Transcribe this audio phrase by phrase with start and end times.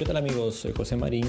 [0.00, 0.54] ¿Qué tal amigos?
[0.54, 1.26] Soy José Marín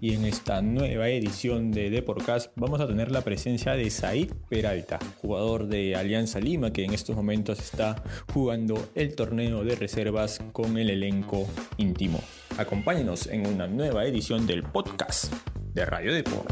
[0.00, 4.98] y en esta nueva edición de Deporcast vamos a tener la presencia de Said Peralta,
[5.20, 8.02] jugador de Alianza Lima que en estos momentos está
[8.32, 12.18] jugando el torneo de reservas con el elenco íntimo.
[12.56, 15.30] Acompáñenos en una nueva edición del podcast
[15.74, 16.50] de Radio Deport.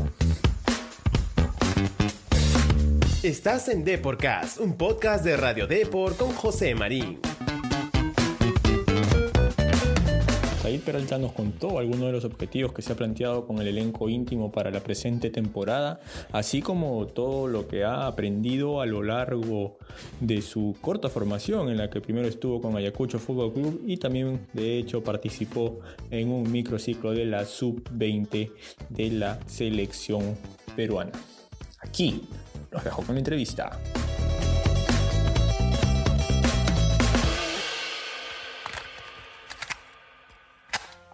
[3.22, 7.20] Estás en Deporcast, un podcast de Radio Deport con José Marín.
[10.64, 14.08] Said Peralta nos contó algunos de los objetivos que se ha planteado con el elenco
[14.08, 16.00] íntimo para la presente temporada,
[16.32, 19.76] así como todo lo que ha aprendido a lo largo
[20.20, 24.46] de su corta formación, en la que primero estuvo con Ayacucho Fútbol Club y también
[24.54, 28.50] de hecho participó en un microciclo de la sub-20
[28.88, 30.34] de la selección
[30.74, 31.12] peruana.
[31.80, 32.22] Aquí
[32.70, 33.78] los dejo con la entrevista.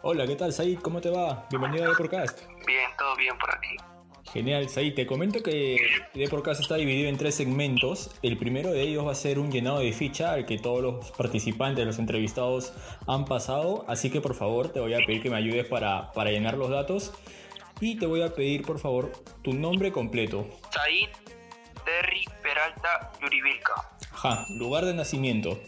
[0.02, 0.78] Hola, ¿qué tal, Said?
[0.80, 1.46] ¿Cómo te va?
[1.50, 2.40] Bienvenido a Deporcast.
[2.66, 3.76] Bien, todo bien por aquí.
[4.32, 4.95] Genial, Said.
[4.95, 5.76] Te comento que
[6.15, 8.10] Deporcast está dividido en tres segmentos.
[8.23, 11.10] El primero de ellos va a ser un llenado de ficha al que todos los
[11.12, 12.73] participantes, los entrevistados
[13.06, 13.84] han pasado.
[13.88, 16.71] Así que por favor te voy a pedir que me ayudes para, para llenar los
[16.71, 17.12] datos.
[17.80, 19.12] Y te voy a pedir por favor
[19.43, 20.46] tu nombre completo.
[20.71, 21.09] Said
[21.84, 23.74] Terry Peralta Yuribilca.
[24.12, 25.59] Ajá, lugar de nacimiento.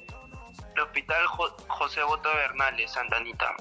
[0.75, 3.55] El Hospital Jo- José Boto Bernales, Santa Anita.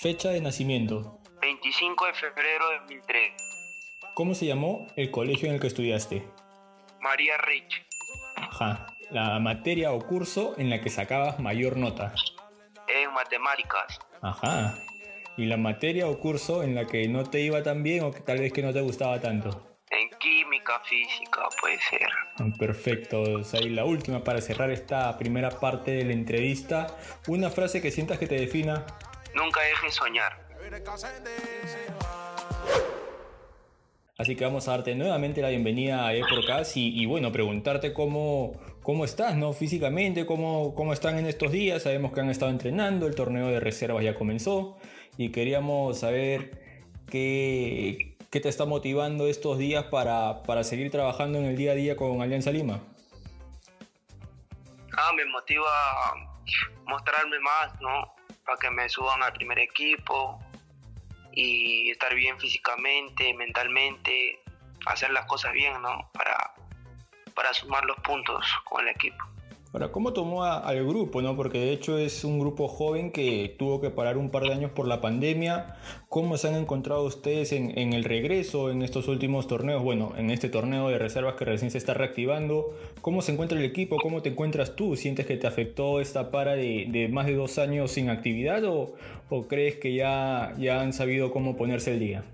[0.00, 1.20] Fecha de nacimiento.
[1.40, 3.32] 25 de febrero de 2003.
[4.14, 6.26] ¿Cómo se llamó el colegio en el que estudiaste?
[7.00, 7.86] María Rich.
[8.36, 12.12] Ajá, la materia o curso en la que sacabas mayor nota.
[12.88, 14.00] En matemáticas.
[14.20, 14.74] Ajá.
[15.36, 18.20] ¿Y la materia o curso en la que no te iba tan bien o que
[18.20, 19.78] tal vez que no te gustaba tanto?
[19.90, 22.08] En química, física, puede ser.
[22.58, 23.70] Perfecto, Said.
[23.70, 26.88] La última para cerrar esta primera parte de la entrevista.
[27.28, 28.84] Una frase que sientas que te defina.
[29.34, 30.44] Nunca dejes soñar.
[34.16, 38.52] Así que vamos a darte nuevamente la bienvenida a Eporcast y, y bueno, preguntarte cómo,
[38.82, 39.52] cómo estás, ¿no?
[39.52, 41.82] Físicamente, cómo, cómo están en estos días.
[41.82, 44.78] Sabemos que han estado entrenando, el torneo de reservas ya comenzó
[45.18, 46.62] y queríamos saber
[47.10, 51.74] qué, qué te está motivando estos días para, para seguir trabajando en el día a
[51.74, 52.80] día con Alianza Lima.
[54.96, 55.70] Ah, me motiva
[56.86, 58.13] mostrarme más, ¿no?
[58.44, 60.40] Para que me suban al primer equipo
[61.32, 64.40] y estar bien físicamente, mentalmente,
[64.86, 66.10] hacer las cosas bien, ¿no?
[66.12, 66.54] Para,
[67.34, 69.24] para sumar los puntos con el equipo.
[69.74, 71.34] Ahora, ¿cómo tomó a- al grupo, no?
[71.34, 74.70] Porque de hecho es un grupo joven que tuvo que parar un par de años
[74.70, 75.74] por la pandemia.
[76.08, 79.82] ¿Cómo se han encontrado ustedes en, en el regreso en estos últimos torneos?
[79.82, 82.72] Bueno, en este torneo de reservas que recién se está reactivando.
[83.00, 83.96] ¿Cómo se encuentra el equipo?
[83.96, 84.94] ¿Cómo te encuentras tú?
[84.94, 88.94] ¿Sientes que te afectó esta para de, de más de dos años sin actividad o,
[89.28, 92.24] o crees que ya, ya han sabido cómo ponerse el día?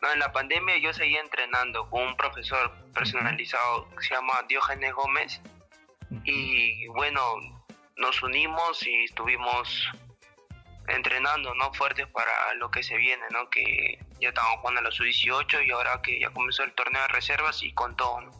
[0.00, 4.94] No, en la pandemia yo seguía entrenando con un profesor personalizado que se llama Diógenes
[4.94, 5.40] Gómez
[6.24, 7.22] y bueno,
[7.96, 9.90] nos unimos y estuvimos
[10.88, 11.72] entrenando, ¿no?
[11.74, 13.48] Fuertes para lo que se viene, ¿no?
[13.50, 17.08] Que ya estamos jugando a los sub-18 y ahora que ya comenzó el torneo de
[17.08, 18.39] reservas y con todo, ¿no?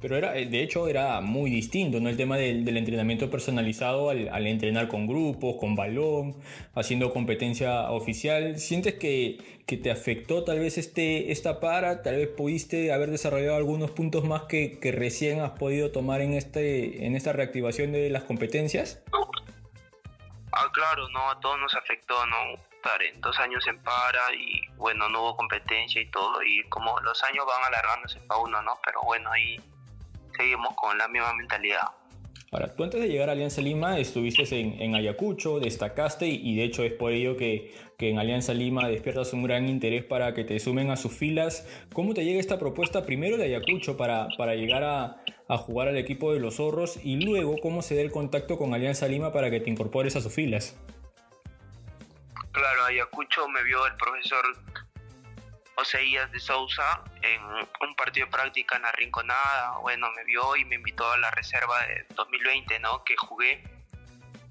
[0.00, 2.08] Pero era, eh, de hecho era muy distinto, ¿no?
[2.08, 6.36] El tema del, entrenamiento personalizado al, al entrenar con grupos, con balón,
[6.74, 8.58] haciendo competencia oficial.
[8.58, 9.38] ¿Sientes que,
[9.70, 12.02] que te afectó tal vez este, esta para?
[12.02, 17.06] ¿Tal vez pudiste haber desarrollado algunos puntos más que, recién has podido tomar en, este,
[17.06, 19.00] en esta reactivación de las competencias?
[20.52, 22.36] Ah, claro, no, a todos nos afectó, ¿no?
[22.74, 26.98] Estar en dos años en para y bueno, no hubo competencia y todo y como
[27.00, 28.76] los años van alargándose para uno, ¿no?
[28.84, 29.60] Pero bueno, ahí
[30.36, 31.88] seguimos con la misma mentalidad.
[32.52, 36.56] Ahora, tú antes de llegar a Alianza Lima estuviste en, en Ayacucho, destacaste y, y
[36.56, 40.34] de hecho es por ello que, que en Alianza Lima despiertas un gran interés para
[40.34, 41.68] que te sumen a sus filas.
[41.92, 45.96] ¿Cómo te llega esta propuesta primero de Ayacucho para, para llegar a, a jugar al
[45.96, 49.48] equipo de los zorros y luego cómo se da el contacto con Alianza Lima para
[49.48, 50.76] que te incorpores a sus filas?
[52.50, 54.44] Claro, Ayacucho me vio el profesor
[55.76, 59.78] Oseías de Sousa en un partido de práctica en la Rinconada.
[59.78, 63.04] Bueno, me vio y me invitó a la reserva de 2020, ¿no?
[63.04, 63.62] Que jugué.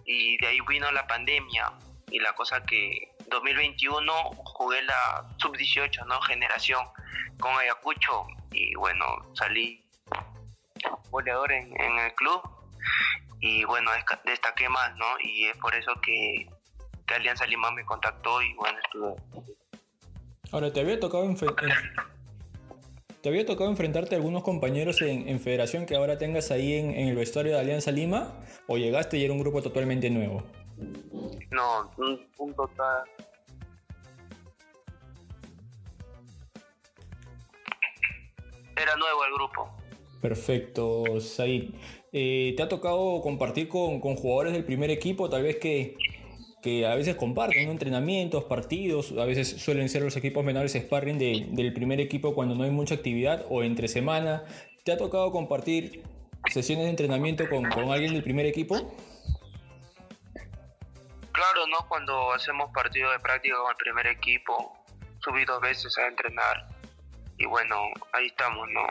[0.06, 1.72] Y de ahí vino la pandemia.
[2.12, 4.14] Y la cosa que 2021
[4.46, 6.22] jugué la sub-18, ¿no?
[6.22, 6.86] Generación
[7.40, 8.28] con Ayacucho.
[8.52, 9.84] Y bueno, salí
[11.12, 12.42] goleador en, el club.
[13.42, 13.92] Y bueno,
[14.26, 15.06] destaqué más, ¿no?
[15.22, 16.50] Y es por eso que,
[17.06, 19.16] que Alianza Lima me contactó y bueno, estuve
[20.52, 21.38] Ahora, ¿te había tocado, en-
[23.22, 26.92] ¿te había tocado enfrentarte a algunos compañeros en, en federación que ahora tengas ahí en,
[26.92, 28.34] en el vestuario de Alianza Lima?
[28.68, 30.44] ¿O llegaste y era un grupo totalmente nuevo?
[31.52, 33.04] No, un, un total.
[38.82, 39.70] Era nuevo el grupo.
[40.22, 41.74] Perfecto, Said.
[42.12, 45.96] Eh, ¿Te ha tocado compartir con, con, jugadores del primer equipo, tal vez que,
[46.62, 47.72] que a veces comparten ¿no?
[47.72, 52.56] entrenamientos, partidos, a veces suelen ser los equipos menores sparring de, del primer equipo cuando
[52.56, 54.44] no hay mucha actividad o entre semana?
[54.84, 56.04] ¿Te ha tocado compartir
[56.52, 58.76] sesiones de entrenamiento con, con alguien del primer equipo?
[61.32, 61.88] Claro, ¿no?
[61.88, 64.78] Cuando hacemos partidos de práctica con el primer equipo,
[65.20, 66.80] subí dos veces a entrenar
[67.40, 67.76] y bueno,
[68.12, 68.86] ahí estamos, ¿no?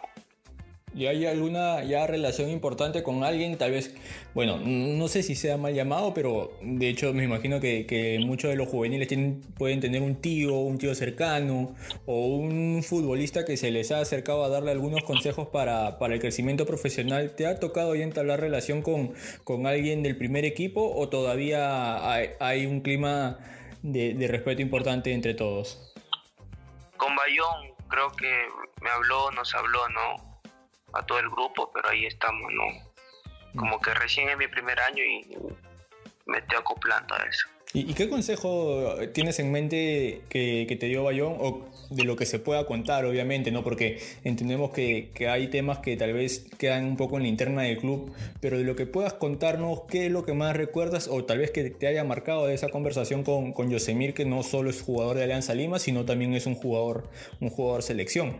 [0.95, 3.57] ¿Y hay alguna ya relación importante con alguien?
[3.59, 3.95] Tal vez,
[4.35, 8.57] bueno, no sé si sea mal llamado, pero de hecho me imagino que, muchos de
[8.57, 9.09] los juveniles
[9.57, 11.75] pueden tener un tío, un tío cercano
[12.07, 16.67] o un futbolista que se les ha acercado a darle algunos consejos para, el crecimiento
[16.67, 17.35] profesional.
[17.37, 19.13] ¿Te ha tocado ya entablar relación con,
[19.45, 23.39] con alguien del primer equipo o todavía hay, un clima
[23.83, 25.95] de respeto importante entre todos?
[26.97, 28.31] Con Bayón creo que
[28.83, 30.28] me habló, nos habló, ¿no?
[30.93, 32.65] A todo el grupo, pero ahí estamos, ¿no?
[33.57, 35.37] Como que recién es mi primer año y
[36.27, 37.49] me estoy acoplando a eso.
[37.75, 42.25] ¿Y, qué consejo tienes en mente que, que, te dio Bayón o de lo que
[42.25, 43.63] se pueda contar, obviamente, ¿no?
[43.63, 47.63] Porque entendemos que, que, hay temas que tal vez quedan un poco en la interna
[47.63, 48.11] del club,
[48.41, 51.51] pero de lo que puedas contarnos, ¿qué es lo que más recuerdas o tal vez
[51.51, 55.19] que te haya marcado de esa conversación con, con Yosemir, que no solo es jugador
[55.19, 58.39] de Alianza Lima, sino también es un jugador, un jugador selección?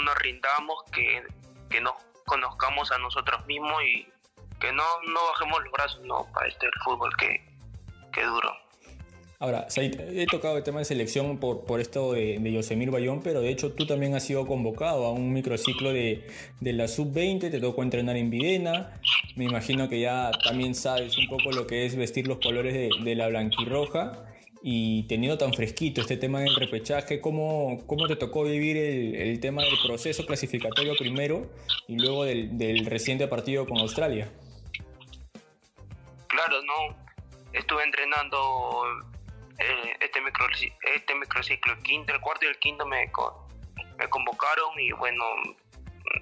[0.00, 1.22] No nos rindamos, que,
[1.70, 1.94] que nos
[2.26, 4.06] conozcamos a nosotros mismos y
[4.60, 7.40] que no, no bajemos los brazos no para este fútbol que,
[8.12, 8.52] que duro.
[9.38, 13.42] Ahora, he tocado el tema de selección por, por esto de, de Yosemir Bayón, pero
[13.42, 16.26] de hecho tú también has sido convocado a un microciclo de,
[16.60, 18.98] de la sub-20, te tocó entrenar en Videna,
[19.34, 23.14] me imagino que ya también sabes un poco lo que es vestir los colores de
[23.14, 24.25] la blanquirroja
[24.68, 29.62] y teniendo tan fresquito este tema del repechaje, ¿cómo, cómo te tocó vivir el, tema
[29.62, 31.48] del proceso clasificatorio primero
[31.86, 34.28] y luego del, reciente partido con Australia?
[36.26, 36.96] Claro, no.
[37.52, 38.82] Estuve entrenando
[39.56, 40.46] eh, este, micro,
[40.96, 43.08] este microciclo, el quinto, el cuarto y el quinto me,
[43.98, 45.22] me convocaron y bueno,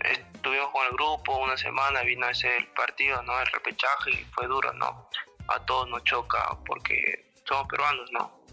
[0.05, 3.41] estuvimos con el grupo una semana, vino ese partido, ¿no?
[3.41, 5.09] El repechaje y fue duro, ¿no?
[5.49, 8.45] A todos nos choca porque somos peruanos, ¿no?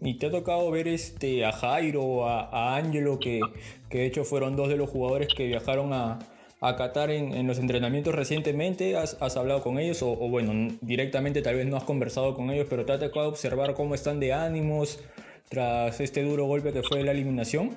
[0.00, 3.40] ¿Y te ha tocado ver este a Jairo, a, a Angelo, que,
[3.88, 6.18] que, de hecho fueron dos de los jugadores que viajaron a,
[6.60, 8.96] a Qatar en, en, los entrenamientos recientemente?
[8.96, 10.02] ¿Has, has hablado con ellos?
[10.02, 13.28] O, o, bueno, directamente tal vez no has conversado con ellos, pero te ha tocado
[13.28, 15.00] observar cómo están de ánimos
[15.48, 17.76] tras este duro golpe que fue la eliminación?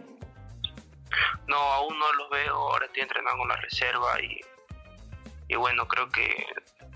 [1.48, 4.40] No, aún no los veo, ahora estoy entrenando con la reserva y,
[5.48, 6.46] y bueno, creo que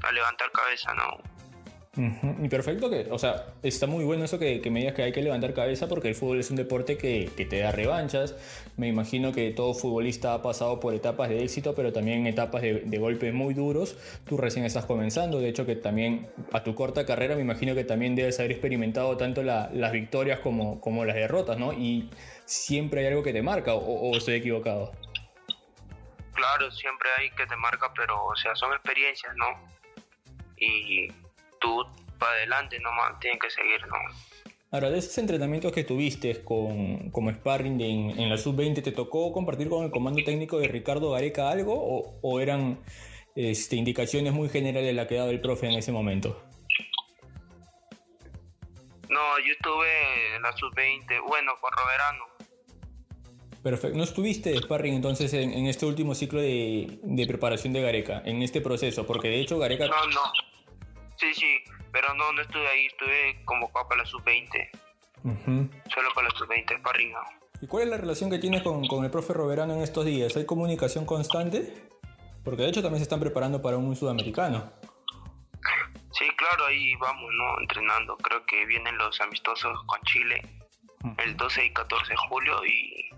[0.04, 1.18] a levantar cabeza, ¿no?
[1.98, 5.12] Y perfecto que, o sea, está muy bueno eso que, que, me digas que hay
[5.12, 8.36] que levantar cabeza porque el fútbol es un deporte que, que, te da revanchas.
[8.78, 12.98] Me imagino que todo futbolista ha pasado por etapas de éxito, pero también etapas de,
[13.00, 13.98] golpes muy duros.
[14.28, 17.84] Tú recién estás comenzando, de hecho que también a tu corta carrera me imagino que
[17.84, 21.74] también debes haber experimentado tanto la, las victorias como, como las derrotas, ¿no?
[21.74, 22.12] Y
[22.46, 24.92] siempre hay algo que te marca, o, o estoy equivocado.
[26.34, 29.48] Claro, siempre hay que te marca, pero o sea, son experiencias, ¿no?
[30.60, 31.08] Y
[31.60, 31.86] tú
[32.18, 33.96] para adelante nomás, tienen que seguir, ¿no?
[34.70, 39.32] Ahora, de esos entrenamientos que tuviste con, como sparring en, en, la sub-20, ¿te tocó
[39.32, 42.84] compartir con el comando técnico de Ricardo Gareca algo o, o eran
[43.36, 46.44] este, indicaciones muy generales de la que daba el profe en ese momento?
[49.10, 52.26] No, yo estuve en la sub-20, bueno, con Roberano.
[53.64, 53.98] Perfecto.
[53.98, 58.22] ¿No estuviste de sparring entonces en, en este último ciclo de, de, preparación de Gareca,
[58.26, 59.08] en este proceso?
[59.08, 59.88] Porque de hecho Gareca...
[59.88, 60.22] No, no.
[61.18, 64.70] Sí, sí, pero no, no estuve ahí, estuve convocado para la sub-20.
[65.24, 65.70] Uh -huh.
[65.94, 67.20] Solo para la sub-20, sparring no.
[67.60, 70.36] ¿Y cuál es la relación que tienes con, con el profe Roberano en estos días?
[70.38, 71.90] ¿Hay comunicación constante?
[72.44, 74.72] Porque de hecho también se están preparando para un sudamericano.
[76.12, 77.60] Sí, claro, ahí vamos, ¿no?
[77.60, 78.16] Entrenando.
[78.18, 80.42] Creo que vienen los amistosos con Chile
[81.18, 83.10] el 12 y 14 de julio y,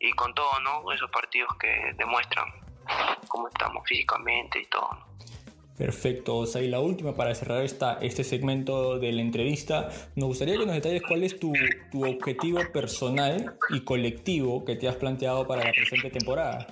[0.00, 0.90] y con todo, ¿no?
[0.92, 2.48] Esos partidos que demuestran
[3.28, 5.07] cómo estamos físicamente y todo, ¿no?
[5.78, 6.66] Perfecto, Osay.
[6.66, 11.02] La última para cerrar esta, este segmento de la entrevista, nos gustaría que nos detalles
[11.06, 11.52] cuál es tu,
[11.92, 16.66] tu, objetivo personal y colectivo que te has planteado para la presente temporada.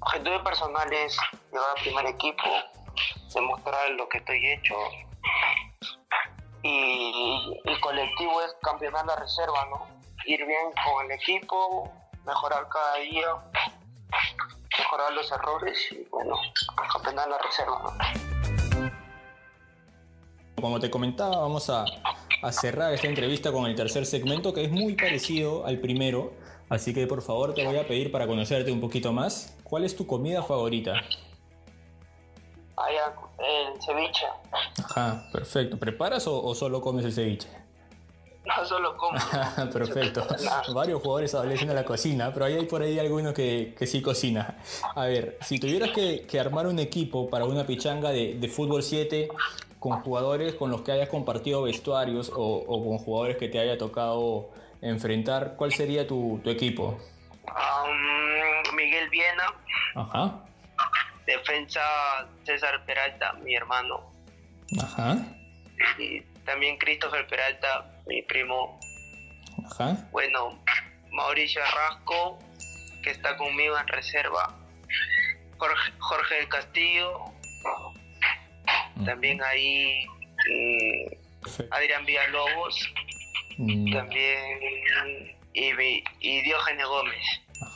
[0.00, 1.16] Objetivo personal es
[1.52, 2.42] llegar al primer equipo,
[3.32, 4.74] demostrar lo que estoy hecho
[6.62, 9.86] y el colectivo es campeonar la reserva, ¿no?
[10.24, 11.92] Ir bien con el equipo,
[12.24, 13.26] mejorar cada día
[14.86, 16.36] mejorar los errores y bueno,
[16.92, 17.82] campeonar la reserva.
[17.82, 17.92] ¿no?
[20.60, 21.84] como te comentaba, vamos a,
[22.42, 26.32] a cerrar esta entrevista con el tercer segmento que es muy parecido al primero.
[26.68, 29.94] Así que por favor te voy a pedir para conocerte un poquito más, ¿cuál es
[29.94, 30.94] tu comida favorita?
[32.76, 34.26] Allá, el ceviche.
[34.84, 35.78] Ajá, perfecto.
[35.78, 37.48] ¿Preparas o, o solo comes el ceviche?
[38.64, 39.18] Solo como.
[39.72, 40.26] Perfecto.
[40.74, 44.58] Varios jugadores establecen la cocina, pero ahí hay por ahí alguno que, que sí cocina.
[44.94, 48.82] A ver, si tuvieras que, que armar un equipo para una pichanga de, de, fútbol
[48.82, 49.28] 7
[49.78, 53.76] con jugadores con los que hayas compartido vestuarios o, o, con jugadores que te haya
[53.78, 54.50] tocado
[54.82, 56.98] enfrentar, ¿cuál sería tu, tu equipo?
[57.46, 59.52] Um, Miguel Viena.
[59.94, 60.44] Ajá.
[61.26, 61.80] Defensa
[62.44, 64.00] César Peralta, mi hermano.
[64.80, 65.18] Ajá.
[65.98, 68.78] Y también Christopher Peralta, mi primo.
[69.66, 69.96] Ajá.
[70.12, 70.62] Bueno,
[71.10, 72.38] Mauricio Arrasco,
[73.02, 74.54] que está conmigo en reserva.
[75.58, 77.24] Jorge, Jorge del Castillo.
[79.04, 80.06] También ahí
[80.50, 82.92] mm, Adrián Villalobos.
[83.58, 87.24] Mm, También y, y Diógenes Gómez.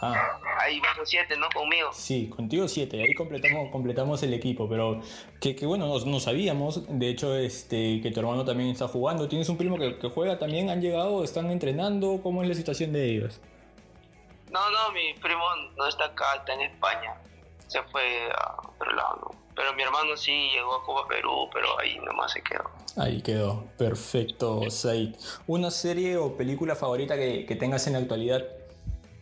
[0.00, 0.40] Ajá.
[0.59, 1.49] Ahí vamos siete, ¿no?
[1.54, 1.90] Conmigo.
[1.92, 5.00] Sí, contigo siete, ahí completamos, completamos el equipo, pero
[5.40, 9.28] que, que bueno, no, no, sabíamos, de hecho, este, que tu hermano también está jugando,
[9.28, 12.92] tienes un primo que, que, juega también, han llegado, están entrenando, ¿cómo es la situación
[12.92, 13.40] de ellos?
[14.50, 15.45] No, no, mi primo
[15.76, 17.14] no está acá, está en España,
[17.66, 19.40] se fue a otro lado, ¿no?
[19.54, 22.71] Pero mi hermano sí llegó a Copa Perú, pero ahí nomás se quedó.
[22.97, 25.14] Ahí quedó, perfecto, Said.
[25.47, 28.42] ¿Una serie o película favorita que, que tengas en la actualidad?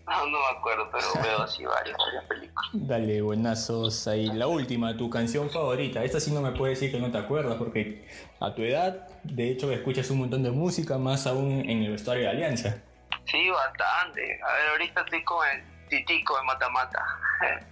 [0.08, 2.70] No, no me acuerdo, pero veo así varias, varias películas.
[2.72, 4.26] Dale, buenazos ahí.
[4.26, 6.02] La última, tu canción favorita.
[6.02, 8.08] Esta sí no me puedes decir que no te acuerdas, porque
[8.40, 12.24] a tu edad, de hecho, escuchas un montón de música, más aún en el vestuario
[12.24, 12.82] de Alianza.
[13.26, 14.40] Sí, bastante.
[14.42, 17.04] A ver, ahorita estoy con el titico de Mata Mata.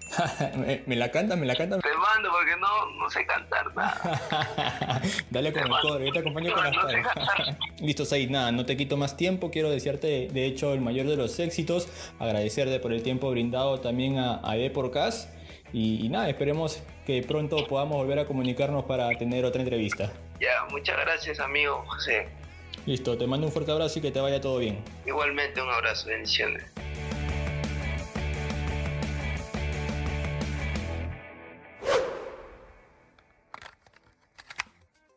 [0.56, 1.36] ¿Me, ¿Me, la canta?
[1.36, 1.78] ¿Me la canta?
[1.78, 5.02] Te mando porque no, no sé cantar nada.
[5.30, 7.02] Dale con te el codo, yo te acompaño no, con las no sé
[7.84, 9.50] Listo, Said, nada, no te quito más tiempo.
[9.50, 11.88] Quiero desearte, de hecho, el mayor de los éxitos.
[12.18, 15.30] Agradecerte por el tiempo brindado también a, a Eporcast.
[15.72, 20.12] Y, y nada, esperemos que pronto podamos volver a comunicarnos para tener otra entrevista.
[20.40, 22.28] Ya, muchas gracias, amigo José.
[22.86, 24.82] Listo, te mando un fuerte abrazo y que te vaya todo bien.
[25.06, 26.64] Igualmente, un abrazo, bendiciones.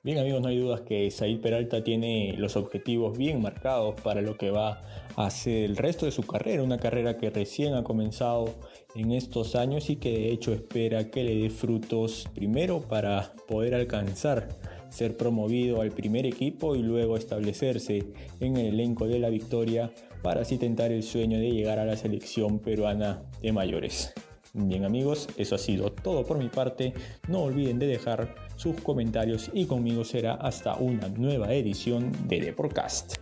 [0.01, 4.38] Bien amigos, no hay dudas que Said Peralta tiene los objetivos bien marcados para lo
[4.38, 4.82] que va
[5.18, 8.56] a hacer el resto de su carrera, una carrera que recién ha comenzado
[8.96, 13.75] en estos años y que de hecho espera que le dé frutos primero para poder
[13.75, 14.48] alcanzar
[14.88, 18.06] ser promovido al primer equipo y luego establecerse
[18.39, 19.91] en el elenco de la victoria
[20.24, 24.13] para así tentar el sueño de llegar a la selección peruana de mayores.
[24.53, 26.94] Bien amigos, eso ha sido todo por mi parte.
[27.27, 32.53] No olviden de dejar sus comentarios y conmigo será hasta una nueva edición de The
[32.53, 33.15] Podcast.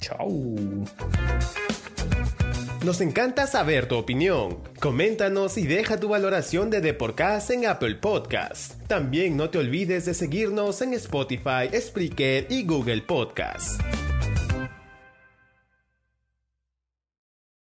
[0.00, 0.28] Chao.
[2.84, 4.58] Nos encanta saber tu opinión.
[4.80, 6.96] Coméntanos y deja tu valoración de The
[7.52, 8.80] en Apple Podcast.
[8.86, 13.80] También no te olvides de seguirnos en Spotify, Spreaker y Google Podcast.